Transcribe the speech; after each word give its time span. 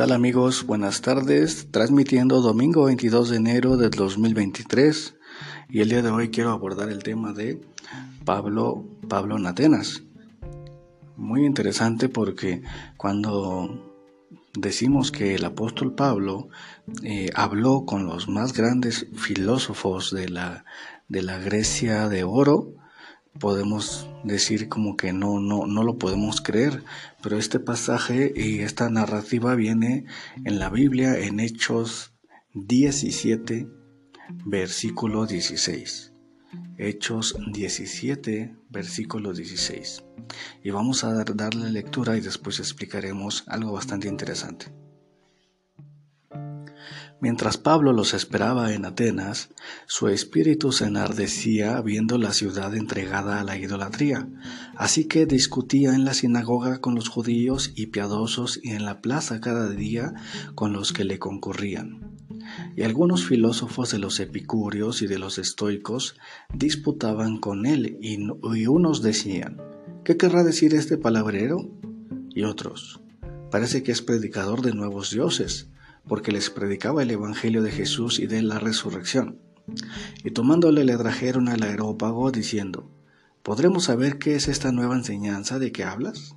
tal 0.00 0.12
amigos? 0.12 0.64
Buenas 0.64 1.02
tardes, 1.02 1.68
transmitiendo 1.70 2.40
domingo 2.40 2.84
22 2.84 3.28
de 3.28 3.36
enero 3.36 3.76
del 3.76 3.90
2023 3.90 5.14
y 5.68 5.80
el 5.80 5.90
día 5.90 6.00
de 6.00 6.08
hoy 6.08 6.30
quiero 6.30 6.52
abordar 6.52 6.88
el 6.88 7.02
tema 7.02 7.34
de 7.34 7.60
Pablo, 8.24 8.82
Pablo 9.10 9.36
en 9.36 9.44
Atenas. 9.44 10.02
Muy 11.18 11.44
interesante 11.44 12.08
porque 12.08 12.62
cuando 12.96 13.92
decimos 14.54 15.12
que 15.12 15.34
el 15.34 15.44
apóstol 15.44 15.92
Pablo 15.94 16.48
eh, 17.02 17.28
habló 17.34 17.84
con 17.84 18.06
los 18.06 18.26
más 18.26 18.54
grandes 18.54 19.06
filósofos 19.16 20.14
de 20.14 20.30
la, 20.30 20.64
de 21.08 21.20
la 21.20 21.36
Grecia 21.36 22.08
de 22.08 22.24
oro, 22.24 22.72
podemos 23.38 24.08
decir 24.24 24.68
como 24.68 24.96
que 24.96 25.12
no, 25.12 25.40
no, 25.40 25.66
no 25.66 25.82
lo 25.82 25.98
podemos 25.98 26.40
creer, 26.40 26.82
pero 27.22 27.38
este 27.38 27.60
pasaje 27.60 28.32
y 28.34 28.60
esta 28.60 28.90
narrativa 28.90 29.54
viene 29.54 30.06
en 30.44 30.58
la 30.58 30.70
Biblia 30.70 31.18
en 31.18 31.40
Hechos 31.40 32.12
17, 32.54 33.68
versículo 34.44 35.26
16. 35.26 36.12
Hechos 36.78 37.36
17, 37.52 38.56
versículo 38.70 39.32
16. 39.32 40.02
Y 40.64 40.70
vamos 40.70 41.04
a 41.04 41.12
dar, 41.12 41.36
darle 41.36 41.70
lectura 41.70 42.16
y 42.16 42.20
después 42.20 42.58
explicaremos 42.58 43.44
algo 43.46 43.72
bastante 43.72 44.08
interesante. 44.08 44.79
Mientras 47.20 47.58
Pablo 47.58 47.92
los 47.92 48.14
esperaba 48.14 48.72
en 48.72 48.86
Atenas, 48.86 49.50
su 49.86 50.08
espíritu 50.08 50.72
se 50.72 50.86
enardecía 50.86 51.78
viendo 51.82 52.16
la 52.16 52.32
ciudad 52.32 52.74
entregada 52.74 53.40
a 53.40 53.44
la 53.44 53.58
idolatría, 53.58 54.26
así 54.74 55.04
que 55.04 55.26
discutía 55.26 55.94
en 55.94 56.06
la 56.06 56.14
sinagoga 56.14 56.80
con 56.80 56.94
los 56.94 57.10
judíos 57.10 57.72
y 57.76 57.88
piadosos 57.88 58.58
y 58.62 58.70
en 58.70 58.86
la 58.86 59.02
plaza 59.02 59.40
cada 59.40 59.68
día 59.68 60.14
con 60.54 60.72
los 60.72 60.94
que 60.94 61.04
le 61.04 61.18
concurrían. 61.18 62.16
Y 62.74 62.84
algunos 62.84 63.26
filósofos 63.26 63.90
de 63.90 63.98
los 63.98 64.18
epicúreos 64.18 65.02
y 65.02 65.06
de 65.06 65.18
los 65.18 65.36
estoicos 65.36 66.16
disputaban 66.54 67.36
con 67.36 67.66
él 67.66 67.98
y, 68.00 68.16
y 68.16 68.66
unos 68.66 69.02
decían, 69.02 69.60
¿qué 70.04 70.16
querrá 70.16 70.42
decir 70.42 70.74
este 70.74 70.96
palabrero? 70.96 71.70
Y 72.30 72.44
otros, 72.44 73.02
parece 73.50 73.82
que 73.82 73.92
es 73.92 74.00
predicador 74.00 74.62
de 74.62 74.72
nuevos 74.72 75.10
dioses 75.10 75.69
porque 76.08 76.32
les 76.32 76.50
predicaba 76.50 77.02
el 77.02 77.10
Evangelio 77.10 77.62
de 77.62 77.70
Jesús 77.70 78.18
y 78.18 78.26
de 78.26 78.42
la 78.42 78.58
resurrección. 78.58 79.38
Y 80.24 80.30
tomándole 80.32 80.84
le 80.84 80.96
trajeron 80.96 81.48
al 81.48 81.62
aerópago 81.62 82.30
diciendo, 82.30 82.90
¿podremos 83.42 83.84
saber 83.84 84.18
qué 84.18 84.34
es 84.34 84.48
esta 84.48 84.72
nueva 84.72 84.96
enseñanza 84.96 85.58
de 85.58 85.72
que 85.72 85.84
hablas? 85.84 86.36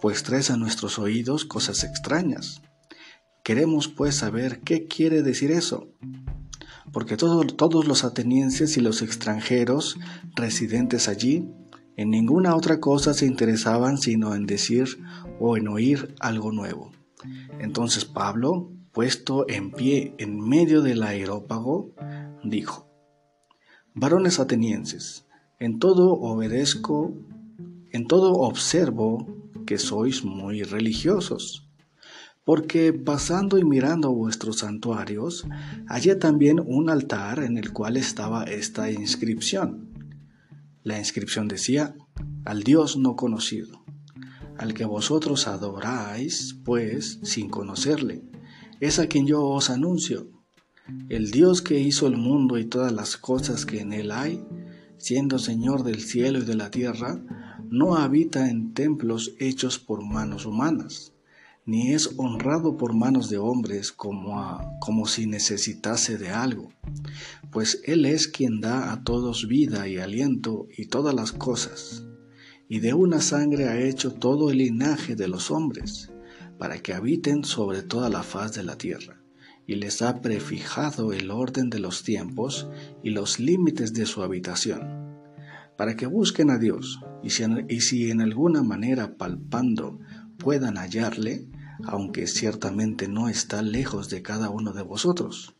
Pues 0.00 0.22
traes 0.22 0.50
a 0.50 0.56
nuestros 0.56 0.98
oídos 0.98 1.44
cosas 1.44 1.84
extrañas. 1.84 2.62
Queremos 3.42 3.88
pues 3.88 4.16
saber 4.16 4.60
qué 4.60 4.86
quiere 4.86 5.22
decir 5.22 5.50
eso. 5.50 5.88
Porque 6.92 7.16
todos 7.16 7.86
los 7.86 8.04
atenienses 8.04 8.76
y 8.76 8.80
los 8.80 9.02
extranjeros 9.02 9.98
residentes 10.34 11.08
allí 11.08 11.48
en 11.96 12.10
ninguna 12.10 12.54
otra 12.54 12.78
cosa 12.78 13.14
se 13.14 13.24
interesaban 13.24 13.96
sino 13.96 14.34
en 14.34 14.46
decir 14.46 14.98
o 15.40 15.56
en 15.56 15.68
oír 15.68 16.14
algo 16.20 16.52
nuevo. 16.52 16.92
Entonces 17.58 18.04
Pablo, 18.04 18.70
puesto 18.96 19.44
en 19.46 19.72
pie 19.72 20.14
en 20.16 20.40
medio 20.40 20.80
del 20.80 21.02
aerópago, 21.02 21.92
dijo, 22.42 22.88
Varones 23.92 24.40
atenienses, 24.40 25.26
en 25.58 25.78
todo 25.78 26.14
obedezco, 26.14 27.12
en 27.92 28.06
todo 28.06 28.32
observo 28.32 29.52
que 29.66 29.76
sois 29.76 30.24
muy 30.24 30.62
religiosos, 30.62 31.68
porque 32.42 32.94
pasando 32.94 33.58
y 33.58 33.66
mirando 33.66 34.14
vuestros 34.14 34.60
santuarios, 34.60 35.46
hallé 35.88 36.14
también 36.14 36.58
un 36.58 36.88
altar 36.88 37.40
en 37.40 37.58
el 37.58 37.74
cual 37.74 37.98
estaba 37.98 38.44
esta 38.44 38.90
inscripción. 38.90 39.90
La 40.84 40.98
inscripción 40.98 41.48
decía, 41.48 41.94
al 42.46 42.62
Dios 42.62 42.96
no 42.96 43.14
conocido, 43.14 43.84
al 44.56 44.72
que 44.72 44.86
vosotros 44.86 45.48
adoráis, 45.48 46.56
pues, 46.64 47.18
sin 47.24 47.50
conocerle 47.50 48.24
es 48.80 48.98
a 48.98 49.06
quien 49.06 49.26
yo 49.26 49.44
os 49.44 49.70
anuncio. 49.70 50.28
El 51.08 51.30
Dios 51.30 51.62
que 51.62 51.80
hizo 51.80 52.06
el 52.06 52.16
mundo 52.16 52.58
y 52.58 52.64
todas 52.64 52.92
las 52.92 53.16
cosas 53.16 53.66
que 53.66 53.80
en 53.80 53.92
él 53.92 54.10
hay, 54.10 54.44
siendo 54.98 55.38
Señor 55.38 55.82
del 55.82 56.00
cielo 56.00 56.40
y 56.40 56.44
de 56.44 56.54
la 56.54 56.70
tierra, 56.70 57.20
no 57.70 57.96
habita 57.96 58.48
en 58.48 58.72
templos 58.72 59.34
hechos 59.38 59.78
por 59.78 60.04
manos 60.04 60.46
humanas, 60.46 61.12
ni 61.64 61.92
es 61.92 62.10
honrado 62.16 62.76
por 62.76 62.94
manos 62.94 63.28
de 63.28 63.38
hombres 63.38 63.90
como, 63.90 64.60
como 64.80 65.06
si 65.06 65.26
necesitase 65.26 66.18
de 66.18 66.28
algo, 66.28 66.72
pues 67.50 67.80
Él 67.84 68.06
es 68.06 68.28
quien 68.28 68.60
da 68.60 68.92
a 68.92 69.02
todos 69.02 69.48
vida 69.48 69.88
y 69.88 69.96
aliento 69.96 70.68
y 70.76 70.86
todas 70.86 71.14
las 71.14 71.32
cosas, 71.32 72.04
y 72.68 72.78
de 72.78 72.94
una 72.94 73.20
sangre 73.20 73.68
ha 73.68 73.80
hecho 73.80 74.12
todo 74.12 74.50
el 74.50 74.58
linaje 74.58 75.16
de 75.16 75.26
los 75.26 75.50
hombres 75.50 76.12
para 76.58 76.78
que 76.78 76.94
habiten 76.94 77.44
sobre 77.44 77.82
toda 77.82 78.08
la 78.08 78.22
faz 78.22 78.54
de 78.54 78.62
la 78.62 78.78
tierra, 78.78 79.22
y 79.66 79.74
les 79.74 80.02
ha 80.02 80.20
prefijado 80.22 81.12
el 81.12 81.30
orden 81.30 81.70
de 81.70 81.80
los 81.80 82.02
tiempos 82.02 82.68
y 83.02 83.10
los 83.10 83.40
límites 83.40 83.92
de 83.92 84.06
su 84.06 84.22
habitación, 84.22 85.06
para 85.76 85.96
que 85.96 86.06
busquen 86.06 86.50
a 86.50 86.58
Dios, 86.58 87.00
y 87.22 87.30
si, 87.80 88.10
en, 88.10 88.20
alguna 88.20 88.62
manera 88.62 89.16
palpando 89.16 89.98
puedan 90.38 90.76
hallarle, 90.76 91.48
aunque 91.84 92.26
ciertamente 92.26 93.08
no 93.08 93.28
está 93.28 93.62
lejos 93.62 94.08
de 94.08 94.22
cada 94.22 94.48
uno 94.48 94.72
de 94.72 94.82
vosotros. 94.82 95.54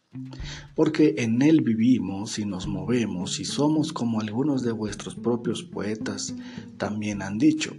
Porque 0.75 1.17
en 1.19 1.43
Él 1.43 1.61
vivimos 1.61 2.39
y 2.39 2.47
nos 2.47 2.67
movemos 2.67 3.39
y 3.39 3.45
somos 3.45 3.93
como 3.93 4.21
algunos 4.21 4.63
de 4.63 4.73
vuestros 4.73 5.15
propios 5.15 5.63
poetas 5.63 6.35
también 6.79 7.21
han 7.21 7.37
dicho, 7.37 7.77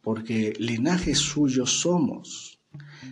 porque 0.00 0.52
linaje 0.58 1.14
suyo 1.16 1.66
somos 1.66 2.51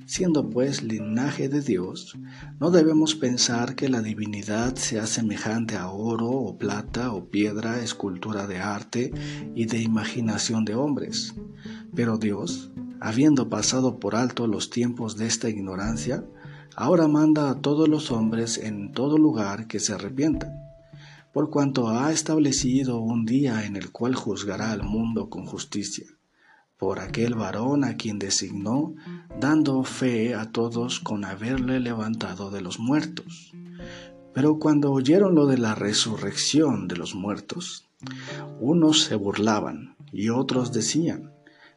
Siendo 0.06 0.50
pues 0.50 0.82
linaje 0.82 1.48
de 1.48 1.60
Dios, 1.60 2.18
no 2.58 2.70
debemos 2.70 3.14
pensar 3.14 3.74
que 3.74 3.88
la 3.88 4.02
divinidad 4.02 4.74
sea 4.76 5.06
semejante 5.06 5.76
a 5.76 5.90
oro 5.90 6.28
o 6.28 6.58
plata 6.58 7.12
o 7.12 7.30
piedra, 7.30 7.80
escultura 7.82 8.46
de 8.46 8.58
arte 8.58 9.12
y 9.54 9.66
de 9.66 9.80
imaginación 9.80 10.64
de 10.64 10.74
hombres. 10.74 11.34
Pero 11.94 12.18
Dios, 12.18 12.70
habiendo 13.00 13.48
pasado 13.48 13.98
por 13.98 14.16
alto 14.16 14.46
los 14.46 14.70
tiempos 14.70 15.16
de 15.16 15.26
esta 15.26 15.48
ignorancia, 15.48 16.24
ahora 16.76 17.08
manda 17.08 17.50
a 17.50 17.60
todos 17.60 17.88
los 17.88 18.10
hombres 18.10 18.58
en 18.58 18.92
todo 18.92 19.18
lugar 19.18 19.66
que 19.66 19.80
se 19.80 19.92
arrepientan, 19.92 20.52
por 21.32 21.50
cuanto 21.50 21.88
ha 21.88 22.12
establecido 22.12 23.00
un 23.00 23.24
día 23.24 23.64
en 23.64 23.76
el 23.76 23.90
cual 23.90 24.14
juzgará 24.14 24.72
al 24.72 24.82
mundo 24.82 25.30
con 25.30 25.46
justicia 25.46 26.06
por 26.80 26.98
aquel 26.98 27.34
varón 27.34 27.84
a 27.84 27.98
quien 27.98 28.18
designó, 28.18 28.94
dando 29.38 29.84
fe 29.84 30.34
a 30.34 30.50
todos 30.50 30.98
con 30.98 31.26
haberle 31.26 31.78
levantado 31.78 32.50
de 32.50 32.62
los 32.62 32.78
muertos. 32.78 33.52
Pero 34.32 34.58
cuando 34.58 34.90
oyeron 34.90 35.34
lo 35.34 35.46
de 35.46 35.58
la 35.58 35.74
resurrección 35.74 36.88
de 36.88 36.96
los 36.96 37.14
muertos, 37.14 37.90
unos 38.60 39.02
se 39.02 39.14
burlaban 39.14 39.94
y 40.10 40.30
otros 40.30 40.72
decían, 40.72 41.34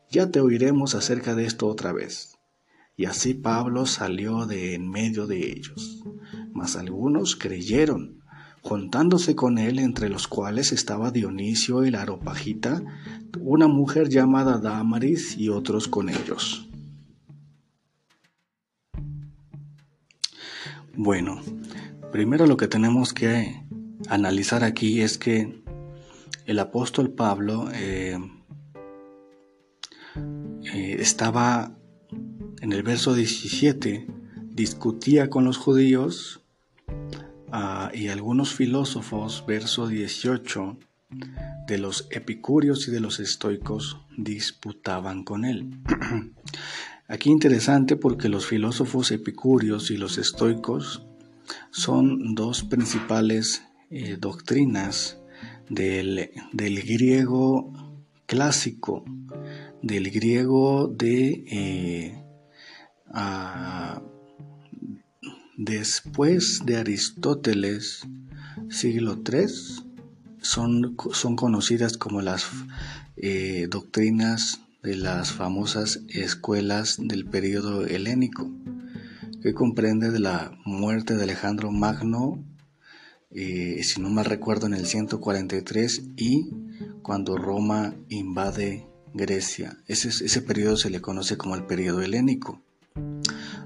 ya 0.10 0.32
te 0.32 0.40
oiremos 0.40 0.96
acerca 0.96 1.36
de 1.36 1.48
esto 1.48 1.68
otra 1.68 1.92
vez. 1.92 2.38
Y 2.96 3.04
así 3.06 3.34
Pablo 3.34 3.86
salió 3.86 4.46
de 4.46 4.74
en 4.74 4.90
medio 4.90 5.28
de 5.28 5.52
ellos. 5.52 6.02
Mas 6.54 6.78
algunos 6.78 7.36
creyeron, 7.36 8.23
juntándose 8.64 9.36
con 9.36 9.58
él, 9.58 9.78
entre 9.78 10.10
los 10.10 10.28
cuales 10.28 10.72
estaba 10.72 11.12
Dionisio 11.12 11.84
el 11.84 11.96
Aropagita, 11.96 12.82
una 13.40 13.68
mujer 13.68 14.08
llamada 14.10 14.58
Damaris 14.58 15.38
y 15.38 15.50
otros 15.50 15.90
con 15.90 16.10
ellos. 16.10 16.70
Bueno, 20.96 21.42
primero 22.12 22.48
lo 22.48 22.56
que 22.56 22.68
tenemos 22.68 23.14
que 23.14 23.62
analizar 24.08 24.64
aquí 24.64 25.02
es 25.02 25.18
que 25.18 25.62
el 26.46 26.60
apóstol 26.60 27.10
Pablo 27.12 27.70
eh, 27.74 28.18
eh, 30.74 30.96
estaba 31.00 31.76
en 32.62 32.72
el 32.72 32.84
verso 32.84 33.14
17, 33.14 34.08
discutía 34.52 35.30
con 35.30 35.44
los 35.44 35.58
judíos 35.58 36.40
Ah, 37.56 37.92
y 37.94 38.08
algunos 38.08 38.56
filósofos, 38.56 39.46
verso 39.48 39.88
18, 39.88 40.76
de 41.68 41.78
los 41.78 42.08
epicúreos 42.10 42.88
y 42.88 42.92
de 42.92 43.00
los 43.00 43.20
estoicos 43.20 44.00
disputaban 44.18 45.24
con 45.24 45.46
él. 45.46 45.70
Aquí 47.08 47.30
interesante 47.30 47.96
porque 47.96 48.28
los 48.28 48.48
filósofos 48.48 49.12
epicúreos 49.12 49.92
y 49.92 49.98
los 49.98 50.18
estoicos 50.18 51.06
son 51.70 52.34
dos 52.34 52.64
principales 52.64 53.64
eh, 53.92 54.18
doctrinas 54.20 55.20
del, 55.70 56.32
griego 56.54 57.72
clásico, 58.26 59.06
del 59.84 60.10
griego 60.10 60.88
de, 60.88 61.44
eh, 61.52 62.24
Ah, 63.16 64.02
después 65.58 66.62
de 66.66 66.78
Aristóteles, 66.78 68.08
siglo 68.70 69.22
III, 69.26 69.48
son, 70.42 70.96
son 71.12 71.36
conocidas 71.36 71.98
como 71.98 72.22
las 72.22 72.46
eh, 73.16 73.68
doctrinas 73.70 74.62
de 74.82 74.96
las 74.98 75.32
famosas 75.32 76.02
escuelas 76.10 76.98
del 77.00 77.26
periodo 77.26 77.86
helénico, 77.86 78.52
que 79.42 79.54
comprende 79.54 80.12
de 80.12 80.20
la 80.20 80.58
muerte 80.66 81.16
de 81.16 81.24
Alejandro 81.24 81.72
Magno, 81.72 82.44
eh, 83.32 83.82
si 83.84 84.02
no 84.02 84.10
mal 84.10 84.26
recuerdo, 84.26 84.68
en 84.68 84.74
el 84.74 84.86
143 84.86 86.04
y 86.18 86.50
cuando 87.02 87.38
Roma 87.38 87.96
invade 88.10 88.88
Grecia. 89.14 89.78
Ese, 89.88 90.10
ese 90.10 90.42
periodo 90.42 90.78
se 90.78 90.90
le 90.90 91.02
conoce 91.02 91.38
como 91.38 91.56
el 91.56 91.66
periodo 91.66 92.02
helénico. 92.02 92.62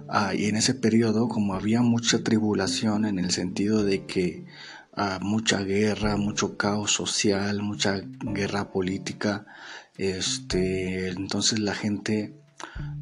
Ah, 0.09 0.33
y 0.33 0.45
en 0.45 0.55
ese 0.55 0.73
periodo, 0.73 1.27
como 1.27 1.53
había 1.53 1.81
mucha 1.81 2.23
tribulación 2.23 3.05
en 3.05 3.19
el 3.19 3.31
sentido 3.31 3.83
de 3.83 4.05
que 4.05 4.45
ah, 4.93 5.19
mucha 5.21 5.63
guerra, 5.63 6.17
mucho 6.17 6.57
caos 6.57 6.91
social, 6.91 7.61
mucha 7.61 8.01
guerra 8.21 8.71
política, 8.71 9.45
este, 9.97 11.09
entonces 11.09 11.59
la 11.59 11.73
gente 11.73 12.33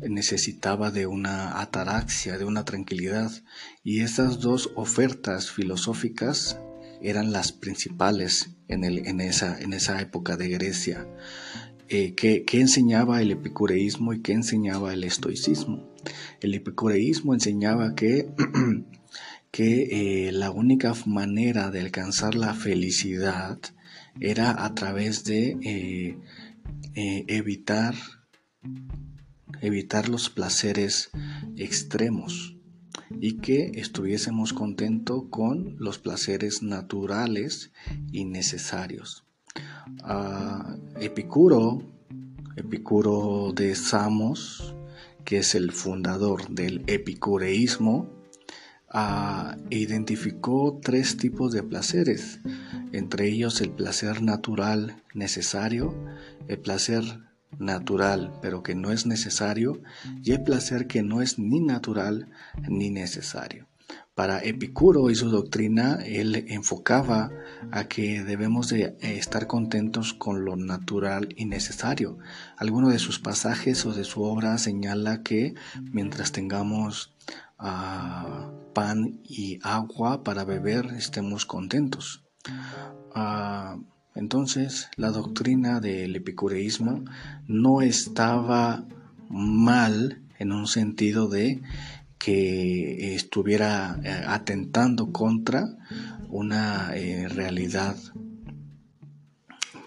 necesitaba 0.01 0.91
de 0.91 1.07
una 1.07 1.61
ataraxia, 1.61 2.37
de 2.37 2.45
una 2.45 2.65
tranquilidad. 2.65 3.31
Y 3.83 4.01
estas 4.01 4.39
dos 4.39 4.71
ofertas 4.75 5.51
filosóficas 5.51 6.59
eran 7.01 7.31
las 7.31 7.51
principales 7.51 8.49
en, 8.67 8.83
el, 8.83 9.07
en, 9.07 9.21
esa, 9.21 9.59
en 9.59 9.73
esa 9.73 10.01
época 10.01 10.37
de 10.37 10.49
Grecia. 10.49 11.07
Eh, 11.87 12.15
¿qué, 12.15 12.43
enseñaba 12.53 13.21
el 13.21 13.31
epicureísmo 13.31 14.13
y 14.13 14.21
qué 14.21 14.33
enseñaba 14.33 14.93
el 14.93 15.03
estoicismo? 15.03 15.94
El 16.41 16.53
epicureísmo 16.53 17.33
enseñaba 17.33 17.95
que, 17.95 18.29
que 19.51 20.27
eh, 20.27 20.31
la 20.31 20.51
única 20.51 20.93
manera 21.05 21.71
de 21.71 21.81
alcanzar 21.81 22.35
la 22.35 22.53
felicidad 22.53 23.59
era 24.19 24.65
a 24.65 24.73
través 24.75 25.23
de 25.23 25.57
eh, 26.95 27.25
evitar, 27.27 27.95
evitar 29.61 30.09
los 30.09 30.29
placeres 30.29 31.09
extremos 31.57 32.55
y 33.19 33.37
que 33.37 33.71
estuviésemos 33.75 34.53
contentos 34.53 35.25
con 35.29 35.75
los 35.79 35.99
placeres 35.99 36.63
naturales 36.63 37.71
y 38.11 38.25
necesarios. 38.25 39.25
Epicuro, 40.99 41.81
Epicuro 42.55 43.51
de 43.53 43.75
Samos, 43.75 44.74
que 45.25 45.39
es 45.39 45.55
el 45.55 45.71
fundador 45.71 46.49
del 46.49 46.83
epicureísmo, 46.87 48.09
identificó 49.69 50.79
tres 50.81 51.17
tipos 51.17 51.51
de 51.51 51.63
placeres, 51.63 52.39
entre 52.93 53.27
ellos 53.27 53.59
el 53.59 53.71
placer 53.71 54.21
natural 54.21 55.03
necesario, 55.13 55.93
el 56.47 56.59
placer 56.59 57.03
natural 57.59 58.33
pero 58.41 58.63
que 58.63 58.75
no 58.75 58.91
es 58.91 59.05
necesario 59.05 59.81
y 60.23 60.31
el 60.31 60.43
placer 60.43 60.87
que 60.87 61.03
no 61.03 61.21
es 61.21 61.39
ni 61.39 61.59
natural 61.59 62.29
ni 62.67 62.89
necesario. 62.89 63.67
Para 64.15 64.39
Epicuro 64.39 65.09
y 65.09 65.15
su 65.15 65.29
doctrina, 65.29 65.99
él 66.05 66.45
enfocaba 66.47 67.31
a 67.71 67.85
que 67.85 68.23
debemos 68.23 68.69
de 68.69 68.83
eh, 68.83 68.97
estar 69.01 69.45
contentos 69.45 70.13
con 70.13 70.45
lo 70.45 70.55
natural 70.55 71.33
y 71.35 71.45
necesario. 71.45 72.17
Alguno 72.55 72.89
de 72.89 72.99
sus 72.99 73.19
pasajes 73.19 73.85
o 73.85 73.93
de 73.93 74.05
su 74.05 74.23
obra 74.23 74.57
señala 74.57 75.21
que 75.21 75.55
mientras 75.91 76.31
tengamos 76.31 77.13
ah, 77.59 78.51
pan 78.73 79.19
y 79.23 79.59
agua 79.63 80.23
para 80.23 80.45
beber, 80.45 80.85
estemos 80.97 81.45
contentos. 81.45 82.23
Ah, 83.13 83.77
entonces, 84.15 84.89
la 84.95 85.11
doctrina 85.11 85.81
del 85.81 86.15
epicureísmo 86.15 87.03
no 87.47 87.81
estaba 87.81 88.85
mal 89.29 90.21
en 90.39 90.53
un 90.53 90.67
sentido 90.67 91.27
de 91.27 91.61
que 92.25 93.13
estuviera 93.13 93.99
eh, 94.03 94.09
atentando 94.25 95.11
contra 95.11 95.77
una 96.27 96.89
eh, 96.95 97.27
realidad 97.29 97.95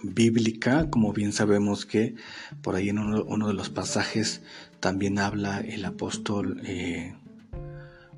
bíblica, 0.05 0.88
como 0.88 1.12
bien 1.12 1.32
sabemos 1.32 1.85
que 1.85 2.14
por 2.62 2.76
ahí 2.76 2.90
en 2.90 3.00
uno, 3.00 3.49
de 3.49 3.55
los 3.55 3.70
pasajes 3.70 4.40
también 4.79 5.19
habla 5.19 5.58
el 5.58 5.85
apóstol 5.85 6.61
eh, 6.64 7.17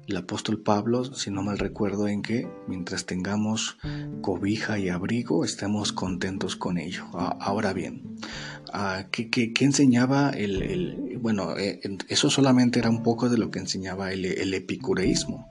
el 0.07 0.17
apóstol 0.19 0.59
Pablo, 0.59 1.05
si 1.15 1.31
no 1.31 1.43
mal 1.43 1.59
recuerdo, 1.59 2.07
en 2.07 2.21
que 2.21 2.47
mientras 2.67 3.07
tengamos 3.07 3.79
cobija 4.21 4.79
y 4.79 4.89
abrigo, 4.89 5.45
estemos 5.45 5.93
contentos 5.93 6.57
con 6.57 6.79
ello. 6.79 7.07
Ahora 7.15 7.73
bien, 7.73 8.17
¿qué, 9.11 9.53
enseñaba 9.61 10.31
el, 10.31 11.19
Bueno, 11.21 11.57
eh, 11.57 11.81
eso 12.09 12.31
solamente 12.31 12.79
era 12.79 12.91
un 12.91 13.03
poco 13.03 13.29
de 13.29 13.39
lo 13.39 13.51
que 13.51 13.59
enseñaba 13.59 14.13
el, 14.13 14.55
epicureísmo. 14.55 15.51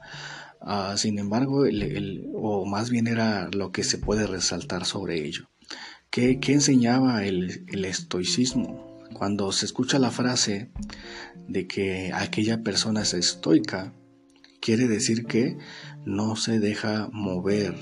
Ah, 0.62 0.96
sin 0.98 1.20
embargo, 1.20 1.64
o 2.36 2.66
más 2.66 2.90
bien 2.90 3.08
era 3.08 3.50
lo 3.52 3.72
que 3.72 3.84
se 3.84 3.98
puede 3.98 4.28
resaltar 4.28 4.86
sobre 4.86 5.26
ello. 5.26 5.50
¿Qué, 6.10 6.40
enseñaba 6.48 7.24
el, 7.26 7.66
el 7.68 7.86
estoicismo? 7.86 8.98
Cuando 9.14 9.52
se 9.52 9.66
escucha 9.66 10.00
la 10.00 10.12
frase 10.12 10.72
de 11.48 11.68
que 11.68 12.12
aquella 12.14 12.64
persona 12.64 13.02
es 13.02 13.14
estoica, 13.14 13.94
quiere 14.60 14.88
decir 14.88 15.26
que 15.26 15.58
no 16.06 16.36
se 16.36 16.60
deja 16.60 17.10
mover, 17.12 17.76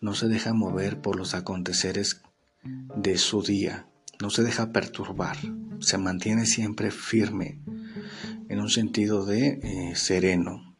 no 0.00 0.14
se 0.14 0.28
deja 0.28 0.52
mover 0.52 1.00
por 1.00 1.16
los 1.16 1.34
aconteceres 1.34 2.22
de 2.96 3.18
su 3.18 3.42
día, 3.42 3.86
no 4.22 4.30
se 4.30 4.44
deja 4.44 4.70
perturbar, 4.70 5.36
se 5.80 5.98
mantiene 5.98 6.46
siempre 6.46 6.92
firme 6.92 7.60
en 8.48 8.60
un 8.60 8.70
sentido 8.70 9.26
de 9.26 9.58
eh, 9.62 9.96
sereno. 9.96 10.76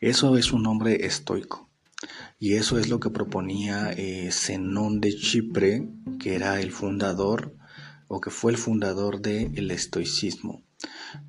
Eso 0.00 0.38
es 0.38 0.50
un 0.50 0.66
hombre 0.66 1.04
estoico. 1.04 1.68
Y 2.38 2.54
eso 2.54 2.78
es 2.78 2.88
lo 2.88 2.98
que 2.98 3.10
proponía 3.10 3.92
eh, 3.92 4.30
Zenón 4.32 5.02
de 5.02 5.14
Chipre, 5.14 5.90
que 6.18 6.34
era 6.34 6.58
el 6.58 6.72
fundador 6.72 7.54
o 8.08 8.22
que 8.22 8.30
fue 8.30 8.50
el 8.50 8.56
fundador 8.56 9.20
del 9.20 9.70
estoicismo. 9.70 10.62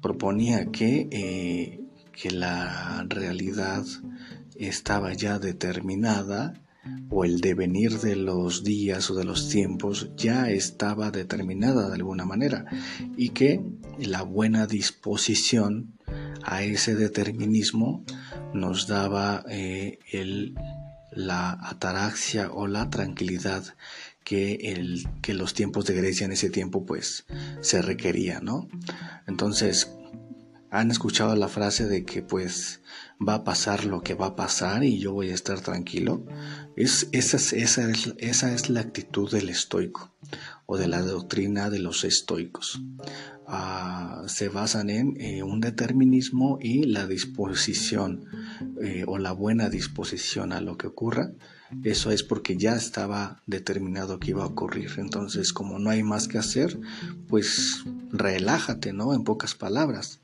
Proponía 0.01 0.72
que 0.72 1.10
eh, 1.12 1.81
que 2.13 2.31
la 2.31 3.05
realidad 3.10 3.84
estaba 4.55 5.13
ya 5.13 5.38
determinada 5.38 6.53
o 7.09 7.25
el 7.25 7.41
devenir 7.41 8.00
de 8.00 8.15
los 8.15 8.63
días 8.63 9.09
o 9.11 9.15
de 9.15 9.23
los 9.23 9.50
tiempos 9.50 10.09
ya 10.15 10.50
estaba 10.50 11.11
determinada 11.11 11.89
de 11.89 11.95
alguna 11.95 12.25
manera 12.25 12.65
y 13.17 13.29
que 13.29 13.61
la 14.00 14.23
buena 14.23 14.65
disposición 14.65 15.93
a 16.43 16.63
ese 16.63 16.95
determinismo 16.95 18.03
nos 18.53 18.88
daba 18.88 19.43
eh, 19.50 20.00
el, 20.11 20.55
la 21.11 21.51
ataraxia 21.51 22.51
o 22.51 22.67
la 22.67 22.89
tranquilidad 22.89 23.63
que, 24.23 24.73
el, 24.73 25.07
que 25.21 25.33
los 25.33 25.53
tiempos 25.53 25.85
de 25.85 25.95
Grecia 25.95 26.25
en 26.25 26.31
ese 26.31 26.50
tiempo 26.50 26.85
pues 26.85 27.25
se 27.61 27.81
requería, 27.81 28.39
¿no? 28.39 28.67
Entonces, 29.27 29.91
han 30.72 30.90
escuchado 30.90 31.36
la 31.36 31.50
frase 31.50 31.86
de 31.86 32.06
que 32.06 32.24
pues 32.24 32.82
va 33.22 33.36
a 33.36 33.44
pasar 33.44 33.84
lo 33.84 34.01
que 34.01 34.13
va 34.13 34.28
a 34.28 34.36
pasar 34.38 34.86
y 34.86 35.00
yo 35.00 35.12
voy 35.12 35.30
a 35.30 35.36
estar 35.36 35.60
tranquilo. 35.60 36.25
Es, 36.78 37.10
esa, 37.12 37.36
es, 37.36 37.51
esa, 37.51 37.92
es, 37.92 38.13
esa 38.18 38.54
es 38.54 38.70
la 38.70 38.80
actitud 38.80 39.30
del 39.30 39.50
estoico 39.50 40.16
o 40.66 40.78
de 40.78 40.88
la 40.88 41.01
doctrina 41.01 41.70
de 41.70 41.80
los 41.80 42.06
estoicos. 42.06 42.82
Ah, 43.46 44.24
se 44.28 44.48
basan 44.48 44.90
en 44.90 45.20
eh, 45.20 45.44
un 45.44 45.60
determinismo 45.60 46.58
y 46.62 46.84
la 46.84 47.06
disposición 47.06 48.25
eh, 48.82 49.04
o 49.06 49.18
la 49.18 49.34
buena 49.34 49.70
disposición 49.70 50.54
a 50.54 50.62
lo 50.62 50.78
que 50.78 50.88
ocurra. 50.88 51.34
Eso 51.84 52.12
es 52.12 52.24
porque 52.24 52.56
ya 52.56 52.75
estaba 52.78 53.42
determinado 53.46 54.20
que 54.20 54.32
iba 54.32 54.44
a 54.44 54.48
ocurrir. 54.48 54.92
Entonces, 54.98 55.51
como 55.51 55.80
no 55.80 55.90
hay 55.90 56.01
más 56.01 56.30
que 56.30 56.38
hacer, 56.38 56.80
pues 57.28 57.84
relájate, 58.10 58.94
¿no? 58.94 59.13
En 59.13 59.25
pocas 59.25 59.54
palabras. 59.54 60.21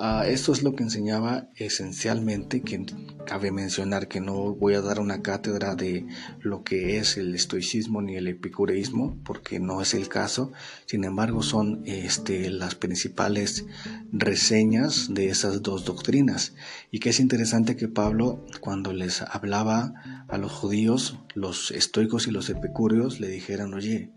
Uh, 0.00 0.22
esto 0.22 0.52
es 0.52 0.62
lo 0.62 0.76
que 0.76 0.84
enseñaba 0.84 1.48
esencialmente, 1.56 2.62
que 2.62 2.86
cabe 3.26 3.50
mencionar 3.50 4.06
que 4.06 4.20
no 4.20 4.54
voy 4.54 4.74
a 4.74 4.80
dar 4.80 5.00
una 5.00 5.22
cátedra 5.22 5.74
de 5.74 6.06
lo 6.38 6.62
que 6.62 6.98
es 6.98 7.16
el 7.16 7.34
estoicismo 7.34 8.00
ni 8.00 8.14
el 8.14 8.28
epicureísmo, 8.28 9.18
porque 9.24 9.58
no 9.58 9.82
es 9.82 9.94
el 9.94 10.08
caso. 10.08 10.52
Sin 10.86 11.02
embargo, 11.02 11.42
son 11.42 11.82
este, 11.84 12.48
las 12.48 12.76
principales 12.76 13.66
reseñas 14.12 15.12
de 15.12 15.30
esas 15.30 15.62
dos 15.62 15.84
doctrinas. 15.84 16.54
Y 16.92 17.00
que 17.00 17.10
es 17.10 17.18
interesante 17.18 17.74
que 17.74 17.88
Pablo, 17.88 18.46
cuando 18.60 18.92
les 18.92 19.22
hablaba 19.22 19.94
a 20.28 20.38
los 20.38 20.52
judíos, 20.52 21.18
los 21.34 21.72
estoicos 21.72 22.28
y 22.28 22.30
los 22.30 22.48
epicúreos, 22.50 23.18
le 23.18 23.26
dijeran, 23.26 23.74
oye, 23.74 24.12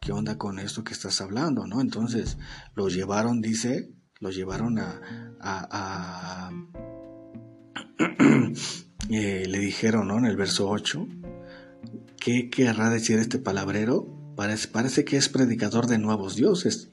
¿qué 0.00 0.10
onda 0.10 0.36
con 0.36 0.58
esto 0.58 0.82
que 0.82 0.94
estás 0.94 1.20
hablando? 1.20 1.68
¿no? 1.68 1.80
Entonces, 1.80 2.38
los 2.74 2.92
llevaron, 2.92 3.40
dice, 3.40 3.92
lo 4.22 4.30
llevaron 4.30 4.78
a... 4.78 6.50
Eh, 9.10 9.46
le 9.46 9.58
dijeron 9.58 10.08
¿no? 10.08 10.16
en 10.16 10.24
el 10.24 10.36
verso 10.36 10.70
8, 10.70 11.06
¿qué 12.18 12.48
querrá 12.48 12.88
decir 12.88 13.18
este 13.18 13.38
palabrero? 13.38 14.06
Parece, 14.36 14.68
parece 14.68 15.04
que 15.04 15.18
es 15.18 15.28
predicador 15.28 15.86
de 15.86 15.98
nuevos 15.98 16.34
dioses, 16.34 16.90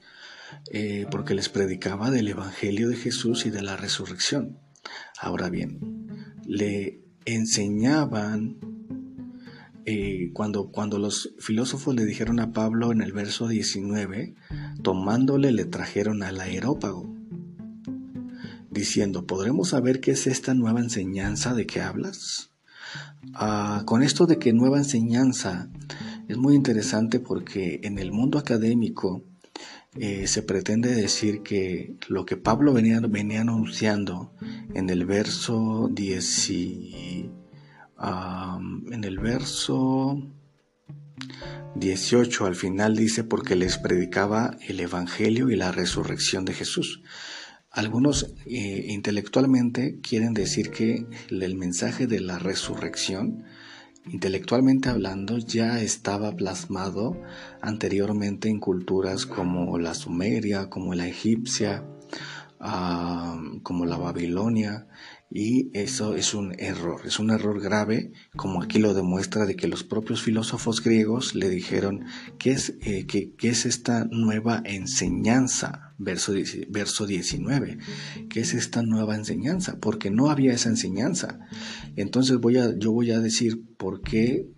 eh, 0.70 1.06
porque 1.10 1.34
les 1.34 1.48
predicaba 1.48 2.10
del 2.10 2.28
Evangelio 2.28 2.90
de 2.90 2.96
Jesús 2.96 3.46
y 3.46 3.50
de 3.50 3.62
la 3.62 3.76
resurrección. 3.76 4.58
Ahora 5.18 5.48
bien, 5.48 5.78
le 6.44 7.00
enseñaban 7.24 8.58
eh, 9.86 10.30
cuando, 10.34 10.70
cuando 10.70 10.98
los 10.98 11.34
filósofos 11.38 11.94
le 11.94 12.04
dijeron 12.04 12.38
a 12.40 12.52
Pablo 12.52 12.92
en 12.92 13.00
el 13.00 13.12
verso 13.12 13.48
19, 13.48 14.34
tomándole 14.82 15.52
le 15.52 15.64
trajeron 15.64 16.22
al 16.22 16.40
aerópago, 16.40 17.19
diciendo, 18.70 19.26
¿podremos 19.26 19.70
saber 19.70 20.00
qué 20.00 20.12
es 20.12 20.26
esta 20.26 20.54
nueva 20.54 20.80
enseñanza 20.80 21.54
de 21.54 21.66
que 21.66 21.80
hablas? 21.80 22.50
Ah, 23.34 23.82
con 23.86 24.02
esto 24.02 24.26
de 24.26 24.38
que 24.38 24.52
nueva 24.52 24.78
enseñanza 24.78 25.70
es 26.28 26.36
muy 26.36 26.54
interesante 26.54 27.20
porque 27.20 27.80
en 27.82 27.98
el 27.98 28.12
mundo 28.12 28.38
académico 28.38 29.24
eh, 29.96 30.28
se 30.28 30.42
pretende 30.42 30.94
decir 30.94 31.42
que 31.42 31.96
lo 32.08 32.24
que 32.24 32.36
Pablo 32.36 32.72
venía, 32.72 33.00
venía 33.00 33.40
anunciando 33.40 34.32
en 34.72 34.88
el 34.88 35.04
verso 35.04 35.90
10, 35.92 36.48
en 36.48 37.32
el 39.04 39.18
verso 39.18 40.22
18 41.74 42.46
al 42.46 42.54
final 42.54 42.96
dice 42.96 43.24
porque 43.24 43.56
les 43.56 43.78
predicaba 43.78 44.56
el 44.66 44.80
Evangelio 44.80 45.50
y 45.50 45.56
la 45.56 45.72
resurrección 45.72 46.44
de 46.44 46.54
Jesús. 46.54 47.02
Algunos 47.70 48.34
eh, 48.46 48.86
intelectualmente 48.88 50.00
quieren 50.00 50.34
decir 50.34 50.70
que 50.70 51.06
el 51.30 51.54
mensaje 51.54 52.06
de 52.06 52.20
la 52.20 52.38
resurrección 52.38 53.44
intelectualmente 54.06 54.88
hablando, 54.88 55.38
ya 55.38 55.80
estaba 55.80 56.32
plasmado 56.32 57.20
anteriormente 57.60 58.48
en 58.48 58.58
culturas 58.58 59.26
como 59.26 59.78
la 59.78 59.94
sumeria, 59.94 60.68
como 60.68 60.94
la 60.94 61.06
egipcia, 61.06 61.84
ah, 62.58 63.40
como 63.62 63.86
la 63.86 63.98
babilonia, 63.98 64.86
y 65.30 65.70
eso 65.74 66.16
es 66.16 66.34
un 66.34 66.54
error, 66.58 67.02
es 67.06 67.20
un 67.20 67.30
error 67.30 67.60
grave, 67.60 68.12
como 68.34 68.62
aquí 68.62 68.80
lo 68.80 68.94
demuestra 68.94 69.46
de 69.46 69.54
que 69.54 69.68
los 69.68 69.84
propios 69.84 70.22
filósofos 70.22 70.82
griegos 70.82 71.36
le 71.36 71.48
dijeron, 71.48 72.04
¿qué 72.38 72.50
es, 72.50 72.74
eh, 72.80 73.06
qué, 73.06 73.32
es 73.42 73.64
esta 73.64 74.06
nueva 74.10 74.60
enseñanza? 74.64 75.94
Verso, 75.98 76.32
verso 76.68 77.06
19, 77.06 77.78
¿qué 78.28 78.40
es 78.40 78.54
esta 78.54 78.82
nueva 78.82 79.14
enseñanza? 79.14 79.78
Porque 79.80 80.10
no 80.10 80.30
había 80.30 80.52
esa 80.52 80.70
enseñanza. 80.70 81.38
Entonces 81.94 82.38
voy 82.38 82.56
a, 82.56 82.76
yo 82.76 82.90
voy 82.90 83.12
a 83.12 83.20
decir 83.20 83.62
por 83.76 84.00
qué 84.00 84.48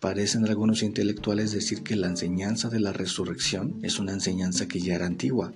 parecen 0.00 0.46
algunos 0.46 0.82
intelectuales 0.82 1.52
decir 1.52 1.82
que 1.82 1.94
la 1.94 2.08
enseñanza 2.08 2.70
de 2.70 2.80
la 2.80 2.92
resurrección 2.92 3.78
es 3.82 3.98
una 3.98 4.12
enseñanza 4.12 4.66
que 4.66 4.80
ya 4.80 4.94
era 4.94 5.06
antigua. 5.06 5.52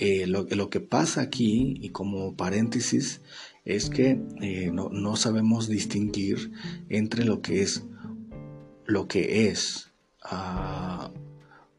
Eh, 0.00 0.26
lo, 0.26 0.46
lo, 0.50 0.70
que 0.70 0.80
pasa 0.80 1.20
aquí, 1.20 1.76
y 1.80 1.90
como 1.90 2.34
paréntesis, 2.34 3.20
es 3.68 3.90
que 3.90 4.18
eh, 4.40 4.72
no, 4.72 5.16
sabemos 5.16 5.68
distinguir 5.68 6.52
entre 6.88 7.24
lo 7.26 7.42
que 7.42 7.60
es 7.60 7.84
lo 8.86 9.06
que 9.06 9.48
es 9.48 9.92
ah, 10.22 11.12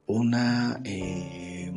una 0.06 0.82
eh, 0.84 1.74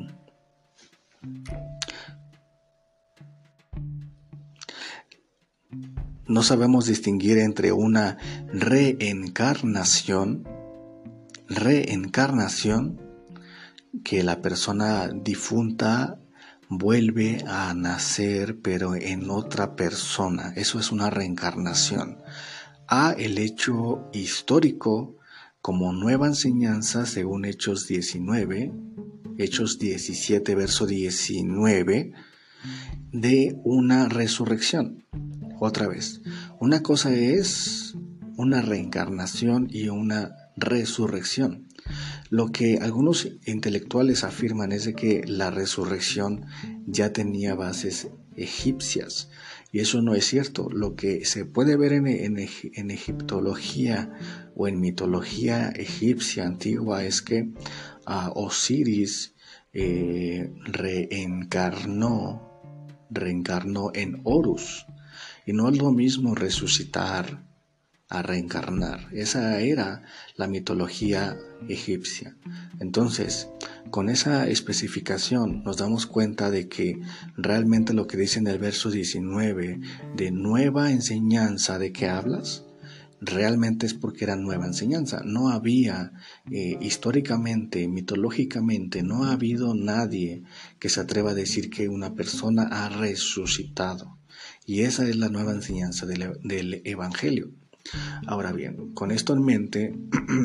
no 6.29 6.43
sabemos 6.43 6.85
distinguir 6.85 7.39
entre 7.39 7.73
una 7.73 8.19
reencarnación 8.53 10.47
reencarnación 11.49 13.01
que 14.05 14.23
la 14.23 14.43
persona 14.43 15.09
difunta 15.09 16.19
vuelve 16.79 17.45
a 17.47 17.75
nacer 17.75 18.59
pero 18.61 18.95
en 18.95 19.31
otra 19.31 19.77
persona. 19.77 20.53
Eso 20.57 20.79
es 20.79 20.93
una 20.93 21.11
reencarnación. 21.11 22.19
A 22.89 23.13
el 23.13 23.39
hecho 23.39 24.09
histórico 24.13 25.17
como 25.61 25.93
nueva 25.93 26.27
enseñanza 26.27 27.07
según 27.07 27.45
Hechos 27.45 27.87
19, 27.87 28.73
Hechos 29.39 29.79
17, 29.79 30.55
verso 30.55 30.87
19, 30.87 32.13
de 33.13 33.61
una 33.65 34.09
resurrección. 34.09 35.05
Otra 35.61 35.87
vez, 35.87 36.21
una 36.59 36.83
cosa 36.83 37.15
es 37.15 37.95
una 38.37 38.63
reencarnación 38.63 39.69
y 39.71 39.89
una 39.89 40.35
resurrección. 40.57 41.62
Lo 42.31 42.51
que 42.51 42.79
algunos 42.79 43.29
intelectuales 43.45 44.25
afirman 44.25 44.73
es 44.73 44.89
que 44.95 45.23
la 45.27 45.51
resurrección 45.51 46.47
ya 46.87 47.13
tenía 47.13 47.55
bases 47.55 48.09
egipcias. 48.37 49.29
Y 49.71 49.81
eso 49.81 50.03
no 50.03 50.15
es 50.15 50.27
cierto. 50.27 50.69
Lo 50.71 50.97
que 50.97 51.25
se 51.25 51.45
puede 51.45 51.77
ver 51.77 51.93
en, 51.93 52.39
egiptología 52.91 54.13
o 54.55 54.69
en 54.69 54.81
mitología 54.81 55.71
egipcia 55.71 56.47
antigua 56.47 57.05
es 57.05 57.23
que 57.23 57.51
Osiris 58.07 59.35
eh, 59.73 60.53
reencarnó, 60.65 62.51
reencarnó 63.11 63.91
en 63.95 64.21
Horus. 64.25 64.87
Y 65.47 65.53
no 65.53 65.69
es 65.69 65.79
lo 65.79 65.91
mismo 65.91 66.35
resucitar 66.35 67.52
a 68.13 68.21
reencarnar. 68.21 69.09
Esa 69.13 69.59
era 69.61 70.03
la 70.37 70.47
mitología 70.47 71.39
egipcia. 71.67 72.37
Entonces, 72.79 73.49
con 73.91 74.11
esa 74.11 74.47
especificación 74.49 75.65
nos 75.65 75.79
damos 75.79 76.07
cuenta 76.07 76.51
de 76.51 76.69
que 76.69 77.01
realmente 77.39 77.95
lo 77.95 78.07
que 78.07 78.19
dice 78.19 78.39
en 78.39 78.49
el 78.49 78.59
verso 78.59 78.91
19 78.91 79.81
de 80.15 80.31
nueva 80.31 80.93
enseñanza 80.93 81.79
de 81.79 81.93
qué 81.93 82.09
hablas, 82.09 82.65
realmente 83.23 83.87
es 83.87 83.95
porque 83.95 84.25
era 84.25 84.37
nueva 84.37 84.67
enseñanza. 84.67 85.23
No 85.25 85.49
había 85.49 86.13
eh, 86.51 86.77
históricamente, 86.83 87.89
mitológicamente, 87.89 89.03
no 89.03 89.25
ha 89.25 89.33
habido 89.33 89.75
nadie 89.75 90.43
que 90.79 90.91
se 90.91 91.01
atreva 91.01 91.31
a 91.31 91.35
decir 91.35 91.71
que 91.71 91.89
una 91.89 92.15
persona 92.15 92.65
ha 92.65 92.91
resucitado. 92.91 94.19
Y 94.67 94.83
esa 94.83 95.09
es 95.09 95.17
la 95.17 95.31
nueva 95.31 95.53
enseñanza 95.53 96.05
del 96.05 96.83
Evangelio. 96.85 97.53
Ahora 98.27 98.53
bien, 98.53 98.93
con 98.95 99.11
esto 99.11 99.33
en 99.33 99.45
mente, 99.45 99.95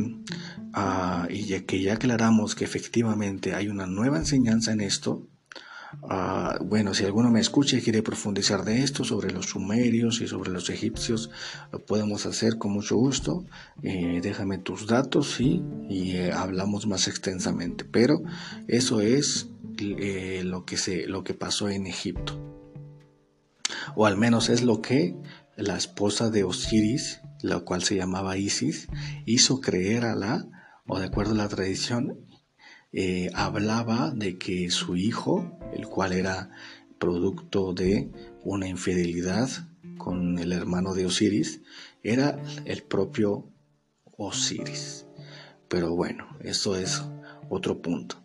ah, 0.73 1.27
y 1.29 1.45
ya 1.45 1.65
que 1.65 1.81
ya 1.81 1.93
aclaramos 1.93 2.55
que 2.55 2.65
efectivamente 2.65 3.53
hay 3.53 3.67
una 3.67 3.85
nueva 3.85 4.17
enseñanza 4.17 4.71
en 4.71 4.81
esto, 4.81 5.27
ah, 6.09 6.57
bueno, 6.63 6.93
si 6.93 7.05
alguno 7.05 7.29
me 7.29 7.39
escucha 7.39 7.77
y 7.77 7.81
quiere 7.81 8.01
profundizar 8.01 8.65
de 8.65 8.83
esto, 8.83 9.03
sobre 9.03 9.31
los 9.31 9.47
sumerios 9.47 10.21
y 10.21 10.27
sobre 10.27 10.51
los 10.51 10.69
egipcios, 10.69 11.29
lo 11.71 11.85
podemos 11.85 12.25
hacer 12.25 12.57
con 12.57 12.71
mucho 12.71 12.95
gusto. 12.95 13.45
Eh, 13.83 14.19
déjame 14.21 14.57
tus 14.57 14.87
datos 14.87 15.39
y 15.39 15.61
eh, 15.89 16.31
hablamos 16.31 16.87
más 16.87 17.07
extensamente. 17.07 17.85
Pero 17.85 18.21
eso 18.67 19.01
es 19.01 19.49
eh, 19.79 20.41
lo, 20.43 20.65
que 20.65 20.77
se, 20.77 21.07
lo 21.07 21.23
que 21.23 21.33
pasó 21.33 21.69
en 21.69 21.85
Egipto. 21.85 22.39
O 23.95 24.05
al 24.05 24.17
menos 24.17 24.49
es 24.49 24.63
lo 24.63 24.81
que 24.81 25.15
la 25.55 25.77
esposa 25.77 26.29
de 26.29 26.43
Osiris 26.43 27.21
la 27.41 27.59
cual 27.59 27.83
se 27.83 27.95
llamaba 27.95 28.37
Isis, 28.37 28.87
hizo 29.25 29.61
creer 29.61 30.05
a 30.05 30.15
la, 30.15 30.47
o 30.87 30.99
de 30.99 31.05
acuerdo 31.05 31.33
a 31.33 31.37
la 31.37 31.47
tradición, 31.47 32.25
eh, 32.93 33.29
hablaba 33.33 34.11
de 34.11 34.37
que 34.37 34.69
su 34.71 34.95
hijo, 34.95 35.59
el 35.73 35.87
cual 35.87 36.13
era 36.13 36.49
producto 36.99 37.73
de 37.73 38.11
una 38.43 38.67
infidelidad 38.67 39.49
con 39.97 40.39
el 40.39 40.51
hermano 40.51 40.93
de 40.93 41.05
Osiris, 41.05 41.61
era 42.03 42.41
el 42.65 42.83
propio 42.83 43.51
Osiris. 44.17 45.05
Pero 45.67 45.95
bueno, 45.95 46.27
eso 46.39 46.75
es 46.75 47.03
otro 47.49 47.81
punto. 47.81 48.23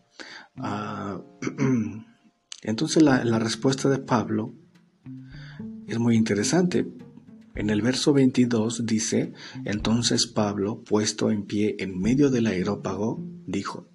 Ah, 0.57 1.21
entonces 2.63 3.03
la, 3.03 3.25
la 3.25 3.39
respuesta 3.39 3.89
de 3.89 3.99
Pablo 3.99 4.55
es 5.87 5.99
muy 5.99 6.17
interesante 6.17 6.87
en 7.55 7.71
el 7.71 7.83
verso 7.83 8.13
22 8.13 8.87
dice, 8.87 9.33
entonces 9.65 10.27
Pablo, 10.27 10.83
puesto 10.83 11.31
en 11.31 11.45
pie 11.45 11.77
en 11.79 11.99
medio 11.99 12.31
del 12.31 12.47
aerópago, 12.47 13.23
dijo, 13.47 13.89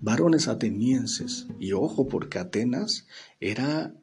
varones 0.00 0.48
atenienses, 0.48 1.46
y 1.58 1.72
ojo 1.72 2.08
porque 2.08 2.38
Atenas 2.38 3.06
era, 3.40 3.94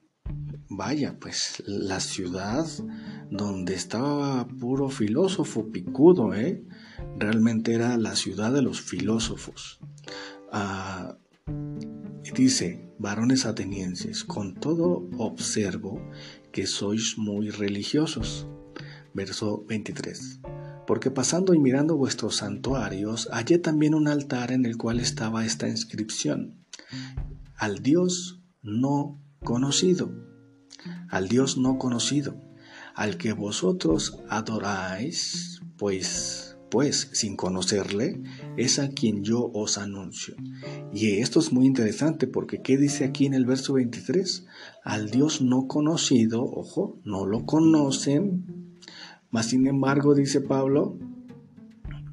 vaya, 0.69 1.17
pues 1.19 1.63
la 1.65 1.99
ciudad 1.99 2.67
donde 3.31 3.73
estaba 3.73 4.47
puro 4.47 4.89
filósofo 4.89 5.71
picudo, 5.71 6.33
¿eh? 6.33 6.63
Realmente 7.17 7.73
era 7.73 7.97
la 7.97 8.15
ciudad 8.15 8.53
de 8.53 8.61
los 8.61 8.81
filósofos. 8.81 9.79
Ah, 10.51 11.17
dice, 12.35 12.87
varones 12.99 13.45
atenienses, 13.45 14.23
con 14.23 14.53
todo 14.55 15.09
observo 15.17 16.01
que 16.51 16.67
sois 16.67 17.17
muy 17.17 17.49
religiosos. 17.49 18.47
Verso 19.13 19.65
23. 19.67 20.39
Porque 20.87 21.11
pasando 21.11 21.53
y 21.53 21.59
mirando 21.59 21.97
vuestros 21.97 22.37
santuarios, 22.37 23.29
hallé 23.31 23.59
también 23.59 23.93
un 23.93 24.07
altar 24.07 24.51
en 24.51 24.65
el 24.65 24.77
cual 24.77 24.99
estaba 24.99 25.45
esta 25.45 25.67
inscripción. 25.67 26.65
Al 27.55 27.79
Dios 27.83 28.41
no 28.61 29.21
conocido. 29.43 30.11
Al 31.09 31.27
Dios 31.27 31.57
no 31.57 31.77
conocido. 31.77 32.41
Al 32.95 33.17
que 33.17 33.33
vosotros 33.33 34.19
adoráis, 34.29 35.61
pues 35.77 36.51
pues 36.71 37.09
sin 37.11 37.35
conocerle, 37.35 38.23
es 38.55 38.79
a 38.79 38.89
quien 38.89 39.23
yo 39.23 39.51
os 39.53 39.77
anuncio. 39.77 40.35
Y 40.93 41.17
esto 41.17 41.41
es 41.41 41.51
muy 41.51 41.67
interesante 41.67 42.27
porque 42.27 42.61
¿qué 42.61 42.77
dice 42.77 43.03
aquí 43.03 43.25
en 43.25 43.33
el 43.33 43.45
verso 43.45 43.73
23? 43.73 44.45
Al 44.83 45.11
Dios 45.11 45.41
no 45.41 45.67
conocido, 45.67 46.43
ojo, 46.43 46.97
no 47.03 47.25
lo 47.25 47.45
conocen, 47.45 48.70
mas 49.31 49.47
sin 49.47 49.65
embargo 49.67 50.13
dice 50.13 50.41
Pablo, 50.41 50.97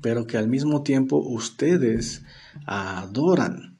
pero 0.00 0.26
que 0.26 0.38
al 0.38 0.48
mismo 0.48 0.82
tiempo 0.82 1.18
ustedes 1.18 2.22
adoran. 2.66 3.78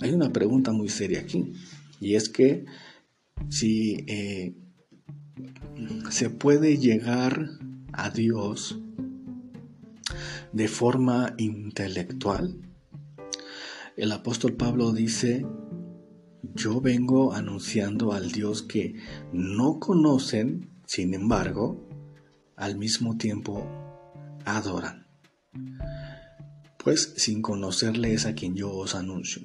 Hay 0.00 0.12
una 0.12 0.32
pregunta 0.32 0.72
muy 0.72 0.88
seria 0.88 1.20
aquí, 1.20 1.52
y 2.00 2.16
es 2.16 2.28
que 2.28 2.64
si 3.48 4.04
eh, 4.08 4.56
se 6.10 6.28
puede 6.28 6.76
llegar 6.76 7.48
a 7.92 8.10
Dios 8.10 8.78
de 10.52 10.68
forma 10.68 11.34
intelectual. 11.38 12.56
El 13.96 14.12
apóstol 14.12 14.54
Pablo 14.54 14.92
dice, 14.92 15.46
yo 16.54 16.80
vengo 16.80 17.32
anunciando 17.32 18.12
al 18.12 18.32
Dios 18.32 18.62
que 18.62 18.96
no 19.32 19.78
conocen, 19.78 20.70
sin 20.86 21.14
embargo, 21.14 21.88
al 22.56 22.76
mismo 22.76 23.16
tiempo 23.16 23.66
adoran. 24.44 25.06
Pues 26.82 27.14
sin 27.16 27.42
conocerle 27.42 28.14
es 28.14 28.26
a 28.26 28.34
quien 28.34 28.54
yo 28.54 28.72
os 28.72 28.94
anuncio. 28.94 29.42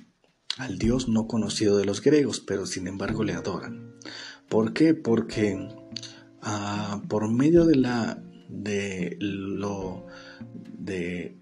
Al 0.57 0.79
Dios 0.79 1.07
no 1.07 1.27
conocido 1.27 1.77
de 1.77 1.85
los 1.85 2.01
griegos, 2.01 2.39
pero 2.39 2.65
sin 2.65 2.87
embargo 2.87 3.23
le 3.23 3.33
adoran. 3.33 3.95
¿Por 4.49 4.73
qué? 4.73 4.93
Porque 4.93 5.67
Ah, 6.49 7.01
por 7.09 7.29
medio 7.29 7.65
de 7.65 7.75
la 7.75 8.23
de 8.47 9.17
lo 9.19 10.05
de, 10.79 11.35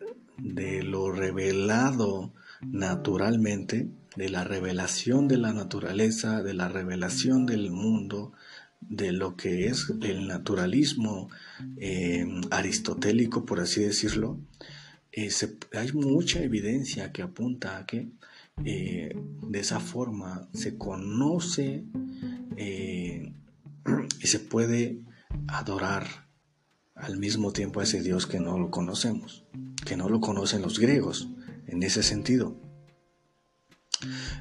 lo 0.83 1.11
revelado 1.11 2.33
naturalmente, 2.61 3.91
de 4.15 4.29
la 4.29 4.43
revelación 4.43 5.27
de 5.27 5.37
la 5.37 5.53
naturaleza, 5.53 6.41
de 6.43 6.53
la 6.53 6.69
revelación 6.69 7.45
del 7.45 7.71
mundo, 7.71 8.33
de 8.81 9.11
lo 9.11 9.35
que 9.35 9.67
es 9.67 9.91
el 10.01 10.27
naturalismo 10.27 11.29
em, 11.77 12.41
aristotélico, 12.51 13.45
por 13.45 13.59
así 13.59 13.81
decirlo, 13.81 14.39
eh, 15.11 15.29
hay 15.73 15.91
mucha 15.93 16.41
evidencia 16.41 17.11
que 17.11 17.21
apunta 17.21 17.77
a 17.77 17.85
que 17.85 18.09
eh, 18.63 19.15
de 19.43 19.59
esa 19.59 19.79
forma 19.79 20.49
se 20.53 20.77
conoce 20.77 21.85
eh, 22.57 23.33
y 24.21 24.27
se 24.27 24.39
puede 24.39 25.01
adorar 25.47 26.27
al 26.95 27.17
mismo 27.17 27.51
tiempo 27.51 27.79
a 27.79 27.83
ese 27.83 28.01
Dios 28.01 28.25
que 28.25 28.39
no 28.39 28.57
lo 28.57 28.71
conocemos, 28.71 29.45
que 29.85 29.97
no 29.97 30.09
lo 30.09 30.21
conocen 30.21 30.61
los 30.61 30.79
griegos 30.79 31.29
en 31.67 31.83
ese 31.83 32.03
sentido. 32.03 32.64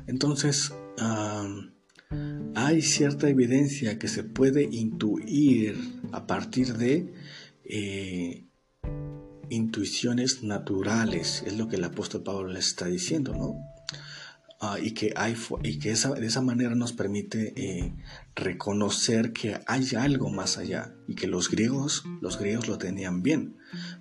Entonces, 0.06 0.72
hay 2.54 2.82
cierta 2.82 3.28
evidencia 3.28 3.98
que 3.98 4.08
se 4.08 4.24
puede 4.24 4.68
intuir 4.70 5.76
a 6.12 6.26
partir 6.26 6.74
de 6.74 7.12
eh, 7.64 8.46
intuiciones 9.50 10.42
naturales, 10.42 11.42
es 11.46 11.56
lo 11.56 11.68
que 11.68 11.76
el 11.76 11.84
apóstol 11.84 12.22
Pablo 12.22 12.52
le 12.52 12.60
está 12.60 12.86
diciendo, 12.86 13.34
¿no? 13.34 13.54
Ah, 14.60 14.78
y 14.80 14.92
que, 14.92 15.12
hay, 15.16 15.36
y 15.62 15.78
que 15.78 15.90
de 15.90 16.26
esa 16.26 16.40
manera 16.40 16.74
nos 16.74 16.94
permite 16.94 17.52
eh, 17.56 17.94
reconocer 18.34 19.32
que 19.32 19.60
hay 19.66 19.86
algo 19.94 20.30
más 20.30 20.56
allá 20.56 20.94
y 21.06 21.16
que 21.16 21.26
los 21.26 21.50
griegos, 21.50 22.04
los 22.22 22.38
griegos 22.38 22.68
lo 22.68 22.78
tenían 22.78 23.22
bien, 23.22 23.56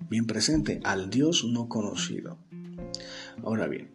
bien 0.08 0.26
presente, 0.26 0.80
al 0.84 1.10
Dios 1.10 1.44
no 1.44 1.68
conocido. 1.68 2.38
Ahora 3.42 3.66
bien, 3.66 3.90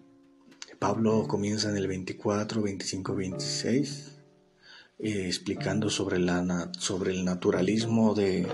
Pablo 0.80 1.28
comienza 1.28 1.70
en 1.70 1.78
el 1.78 1.88
24, 1.88 2.62
25, 2.62 3.15
26, 3.15 4.18
explicando 4.98 5.89
sobre, 5.89 6.18
el 6.18 7.26
naturalismo 7.26 8.15
del 8.15 8.48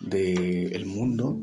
de, 0.00 0.82
mundo 0.86 1.40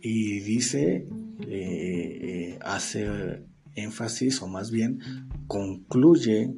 y 0.00 0.40
dice, 0.40 1.08
eh, 1.48 1.48
eh, 1.48 2.58
hace 2.62 3.46
énfasis 3.74 4.42
o 4.42 4.48
más 4.48 4.70
bien 4.70 5.00
concluye 5.46 6.54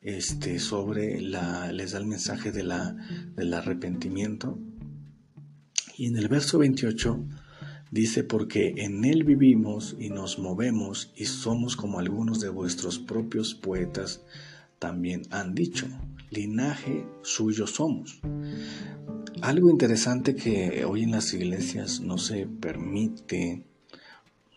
este, 0.00 0.60
sobre 0.60 1.20
la, 1.20 1.72
les 1.72 1.90
da 1.90 1.98
el 1.98 2.06
mensaje 2.06 2.52
de 2.52 2.62
la, 2.62 2.96
del 3.34 3.52
arrepentimiento. 3.52 4.60
Y 5.96 6.06
en 6.06 6.16
el 6.16 6.28
verso 6.28 6.58
28 6.58 7.26
dice, 7.96 8.22
porque 8.22 8.74
en 8.76 9.04
Él 9.04 9.24
vivimos 9.24 9.96
y 9.98 10.10
nos 10.10 10.38
movemos 10.38 11.12
y 11.16 11.24
somos 11.24 11.76
como 11.76 11.98
algunos 11.98 12.40
de 12.40 12.50
vuestros 12.50 12.98
propios 12.98 13.54
poetas 13.54 14.22
también 14.78 15.22
han 15.30 15.54
dicho, 15.54 15.86
linaje 16.30 17.06
suyo 17.22 17.66
somos. 17.66 18.20
Algo 19.40 19.70
interesante 19.70 20.34
que 20.34 20.84
hoy 20.84 21.04
en 21.04 21.12
las 21.12 21.32
iglesias 21.32 22.00
no 22.00 22.18
se 22.18 22.46
permite 22.46 23.64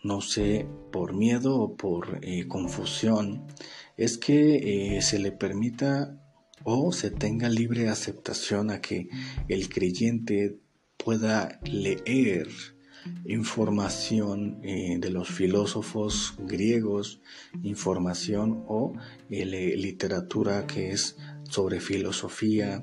no 0.02 0.20
sé, 0.20 0.66
por 0.90 1.14
miedo 1.14 1.58
o 1.60 1.76
por 1.76 2.20
eh, 2.22 2.46
confusión, 2.48 3.42
es 3.96 4.16
que 4.16 4.96
eh, 4.96 5.02
se 5.02 5.18
le 5.18 5.30
permita 5.32 6.18
o 6.64 6.92
se 6.92 7.10
tenga 7.10 7.48
libre 7.48 7.88
aceptación 7.88 8.70
a 8.70 8.80
que 8.80 9.08
el 9.48 9.68
creyente 9.68 10.58
pueda 10.96 11.60
leer 11.64 12.48
información 13.24 14.60
eh, 14.62 14.96
de 14.98 15.10
los 15.10 15.28
filósofos 15.28 16.34
griegos, 16.38 17.20
información 17.62 18.64
o 18.68 18.94
literatura 19.28 20.66
que 20.66 20.90
es 20.90 21.16
sobre 21.48 21.80
filosofía, 21.80 22.82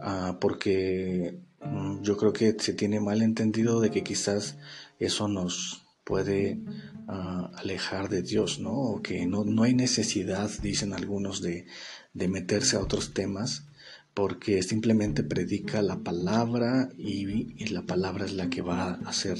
ah, 0.00 0.38
porque 0.40 1.38
mm, 1.60 2.02
yo 2.02 2.16
creo 2.16 2.32
que 2.32 2.56
se 2.58 2.74
tiene 2.74 3.00
mal 3.00 3.22
entendido 3.22 3.80
de 3.80 3.90
que 3.90 4.02
quizás 4.02 4.56
eso 4.98 5.28
nos 5.28 5.84
puede 6.04 6.60
ah, 7.08 7.50
alejar 7.56 8.08
de 8.08 8.22
Dios, 8.22 8.60
¿no? 8.60 8.72
O 8.72 9.02
que 9.02 9.26
no, 9.26 9.44
no 9.44 9.62
hay 9.62 9.74
necesidad, 9.74 10.50
dicen 10.62 10.92
algunos, 10.92 11.40
de, 11.40 11.66
de, 12.12 12.28
meterse 12.28 12.76
a 12.76 12.80
otros 12.80 13.14
temas, 13.14 13.66
porque 14.14 14.62
simplemente 14.62 15.24
predica 15.24 15.82
la 15.82 15.98
palabra 15.98 16.88
y, 16.96 17.64
la 17.72 17.82
palabra 17.82 18.24
es 18.24 18.32
la 18.32 18.48
que 18.48 18.62
va 18.62 18.90
a 18.90 19.08
hacer 19.08 19.38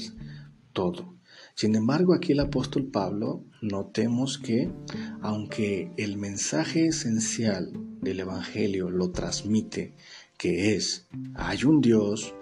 todo. 0.73 1.15
Sin 1.55 1.75
embargo, 1.75 2.13
aquí 2.13 2.33
el 2.33 2.41
apóstol 2.41 2.87
Pablo 2.87 3.45
notemos 3.61 4.37
que 4.37 4.69
aunque 5.21 5.91
el 5.95 6.17
mensaje 6.17 6.87
esencial 6.87 7.71
del 8.01 8.19
Evangelio 8.19 8.89
lo 8.89 9.11
transmite, 9.11 9.93
que 10.37 10.75
es, 10.75 11.07
hay 11.33 11.63
un 11.63 11.79
Dios, 11.79 12.33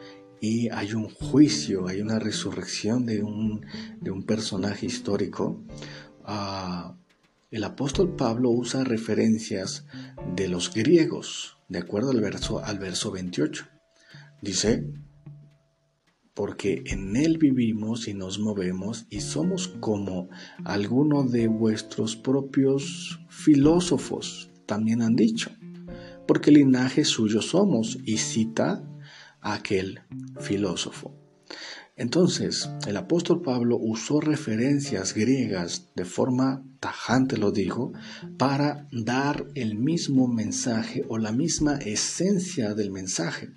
y 0.43 0.67
hay 0.71 0.93
un 0.93 1.07
juicio, 1.07 1.87
hay 1.87 2.01
una 2.01 2.19
resurrección 2.19 3.05
de 3.05 3.23
un, 3.23 3.61
personaje 4.27 4.87
histórico, 4.87 5.63
ah, 6.25 6.97
el 7.49 7.63
apóstol 7.63 8.17
Pablo 8.17 8.49
usa 8.49 8.83
referencias 8.83 9.85
de 10.35 10.49
los 10.49 10.73
griegos, 10.73 11.52
de 11.69 11.79
acuerdo 11.79 12.11
al 12.11 12.21
verso, 12.21 12.63
al 12.63 12.79
verso 12.79 13.11
28. 13.11 13.67
Dice, 14.41 14.91
porque 16.33 16.83
en 16.87 17.15
Él 17.15 17.37
vivimos 17.37 18.07
y 18.07 18.13
nos 18.13 18.39
movemos 18.39 19.05
y 19.09 19.21
somos 19.21 19.67
como 19.67 20.29
algunos 20.65 21.31
de 21.31 21.47
vuestros 21.47 22.15
propios 22.15 23.19
filósofos 23.29 24.49
también 24.65 25.01
han 25.01 25.15
dicho, 25.15 25.51
porque 26.27 26.51
linaje 26.51 27.05
suyo 27.05 27.41
somos 27.41 27.99
y 28.05 28.17
cita 28.17 28.83
aquel 29.41 30.01
filósofo. 30.39 31.22
Entonces, 31.95 32.69
el 32.87 32.97
apóstol 32.97 33.41
Pablo 33.43 33.77
usó 33.79 34.19
referencias 34.19 35.13
griegas 35.13 35.91
de 35.95 36.05
forma 36.05 36.65
tajante, 36.79 37.37
lo 37.37 37.51
dijo, 37.51 37.93
para 38.37 38.87
dar 38.91 39.45
el 39.53 39.75
mismo 39.75 40.27
mensaje 40.27 41.03
o 41.07 41.19
la 41.19 41.31
misma 41.31 41.77
esencia 41.77 42.73
del 42.73 42.91
mensaje. 42.91 43.51